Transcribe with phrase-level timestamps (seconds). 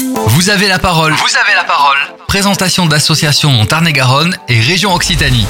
[0.00, 1.12] Vous avez la parole.
[1.12, 1.96] Vous avez la parole.
[2.28, 5.46] Présentation d'associations en Tarn-et-Garonne et région Occitanie.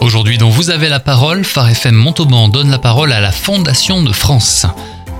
[0.00, 4.02] Aujourd'hui, dont Vous avez la parole, Phare FM Montauban donne la parole à la Fondation
[4.02, 4.66] de France.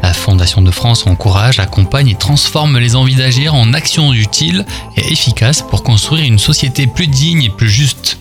[0.03, 4.67] La Fondation de France encourage, accompagne et transforme les envies d'agir en actions utiles
[4.97, 8.19] et efficaces pour construire une société plus digne et plus juste.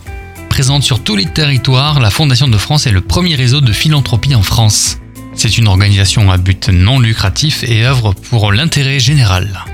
[0.47, 4.35] Présente sur tous les territoires, la Fondation de France est le premier réseau de philanthropie
[4.35, 4.99] en France.
[5.35, 9.65] C'est une organisation à but non lucratif et œuvre pour l'intérêt général.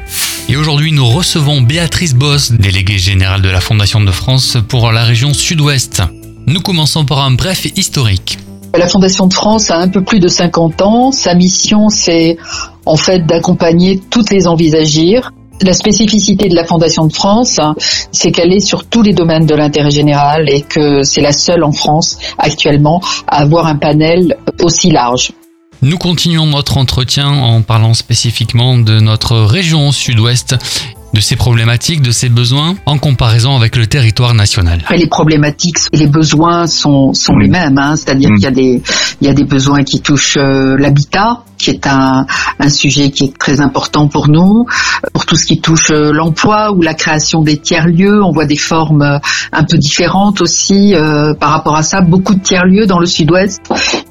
[0.51, 5.05] Et aujourd'hui, nous recevons Béatrice Boss, déléguée générale de la Fondation de France pour la
[5.05, 6.03] région sud-ouest.
[6.45, 8.37] Nous commençons par un bref historique.
[8.77, 11.13] La Fondation de France a un peu plus de 50 ans.
[11.13, 12.35] Sa mission, c'est
[12.85, 15.31] en fait d'accompagner toutes les envies d'agir.
[15.61, 17.61] La spécificité de la Fondation de France,
[18.11, 21.63] c'est qu'elle est sur tous les domaines de l'intérêt général et que c'est la seule
[21.63, 25.31] en France actuellement à avoir un panel aussi large.
[25.83, 30.55] Nous continuons notre entretien en parlant spécifiquement de notre région sud-ouest
[31.15, 34.83] de ses problématiques, de ses besoins en comparaison avec le territoire national.
[34.95, 37.95] Les problématiques et les besoins sont, sont les mêmes, hein.
[37.95, 38.35] c'est-à-dire mm.
[38.35, 38.83] qu'il y a des
[39.21, 42.25] il y a des besoins qui touchent euh, l'habitat, qui est un,
[42.59, 44.65] un sujet qui est très important pour nous.
[45.13, 48.57] Pour tout ce qui touche euh, l'emploi ou la création des tiers-lieux, on voit des
[48.57, 49.19] formes euh,
[49.51, 52.01] un peu différentes aussi euh, par rapport à ça.
[52.01, 53.61] Beaucoup de tiers-lieux dans le sud-ouest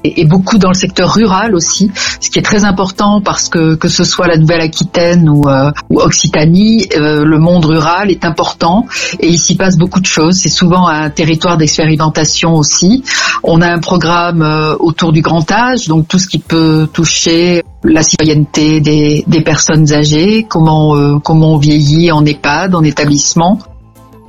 [0.03, 3.87] et, beaucoup dans le secteur rural aussi, ce qui est très important parce que que
[3.87, 8.85] ce soit la Nouvelle-Aquitaine ou, euh, Occitanie, euh, le monde rural est important
[9.19, 10.37] et il s'y passe beaucoup de choses.
[10.37, 13.03] C'est souvent un territoire d'expérimentation aussi.
[13.43, 14.41] On a un programme
[14.79, 19.91] autour du grand âge, donc tout ce qui peut toucher la citoyenneté des, des personnes
[19.93, 23.59] âgées, comment, euh, comment on vieillit en EHPAD, en établissement.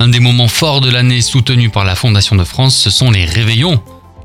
[0.01, 3.25] Un des moments forts de l'année soutenu par la Fondation de France, ce sont les
[3.25, 3.81] réveillons.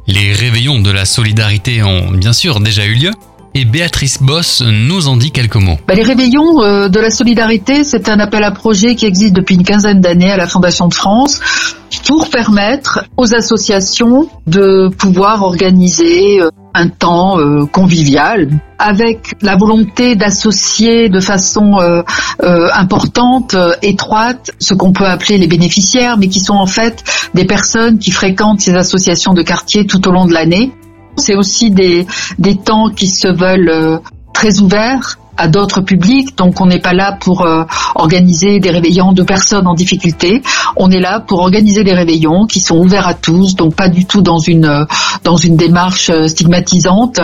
[0.08, 3.12] Les réveillons de la solidarité ont bien sûr déjà eu lieu,
[3.54, 5.78] et Béatrice Boss nous en dit quelques mots.
[5.86, 9.56] Bah, les réveillons euh, de la solidarité, c'est un appel à projet qui existe depuis
[9.56, 11.42] une quinzaine d'années à la Fondation de France
[12.06, 20.16] pour permettre aux associations de pouvoir organiser euh, un temps euh, convivial avec la volonté
[20.16, 22.04] d'associer de façon euh,
[22.74, 27.98] importante, étroite, ce qu'on peut appeler les bénéficiaires, mais qui sont en fait des personnes
[27.98, 30.72] qui fréquentent ces associations de quartier tout au long de l'année.
[31.16, 32.06] C'est aussi des,
[32.38, 34.00] des temps qui se veulent
[34.34, 36.36] très ouverts à d'autres publics.
[36.38, 37.64] Donc on n'est pas là pour euh,
[37.96, 40.42] organiser des réveillons de personnes en difficulté.
[40.76, 44.06] On est là pour organiser des réveillons qui sont ouverts à tous, donc pas du
[44.06, 44.86] tout dans une euh,
[45.24, 47.20] dans une démarche euh, stigmatisante,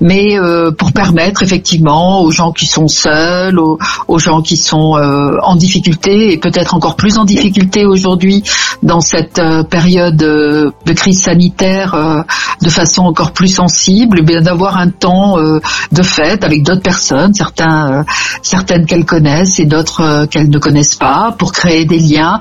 [0.00, 0.36] mais
[0.78, 4.98] pour permettre effectivement aux gens qui sont seuls, aux, gens qui sont
[5.42, 8.42] en difficulté et peut-être encore plus en difficulté aujourd'hui
[8.82, 12.24] dans cette période de crise sanitaire
[12.62, 18.02] de façon encore plus sensible, eh d'avoir un temps de fête avec d'autres personnes, euh,
[18.42, 22.40] certaines qu'elles connaissent et d'autres euh, qu'elles ne connaissent pas, pour créer des liens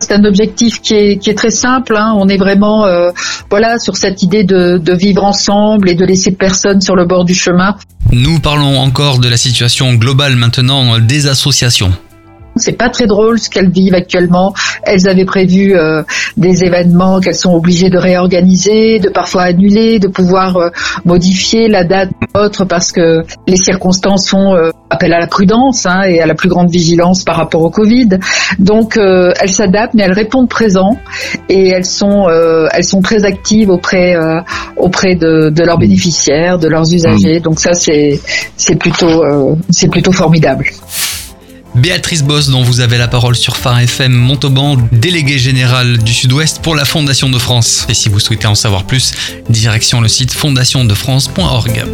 [0.00, 1.94] c'est un objectif qui est, très simple.
[1.96, 2.14] Hein.
[2.16, 3.12] On est vraiment euh,
[3.50, 7.24] voilà sur cette idée de, de, vivre ensemble et de laisser personne sur le bord
[7.24, 7.76] du chemin.
[8.10, 11.92] Nous parlons encore de la situation globale maintenant des associations.
[12.56, 14.52] C'est pas très drôle ce qu'elles vivent actuellement.
[14.82, 16.02] Elles avaient prévu euh,
[16.36, 20.68] des événements qu'elles sont obligées de réorganiser, de parfois annuler, de pouvoir euh,
[21.04, 26.02] modifier la date autre parce que les circonstances font euh, appel à la prudence hein,
[26.02, 28.18] et à la plus grande vigilance par rapport au Covid.
[28.58, 30.98] Donc elles s'adaptent, mais elles répondent présent
[31.48, 34.14] et elles sont elles sont très actives auprès
[34.76, 37.40] auprès de, de, leurs bénéficiaires, de leurs usagers.
[37.40, 38.20] Donc ça c'est
[38.56, 39.24] c'est plutôt
[39.70, 40.66] c'est plutôt formidable.
[41.74, 46.60] Béatrice Boss, dont vous avez la parole sur Phare FM Montauban, déléguée générale du Sud-Ouest
[46.62, 47.86] pour la Fondation de France.
[47.88, 49.12] Et si vous souhaitez en savoir plus,
[49.48, 51.84] direction le site fondationdefrance.org.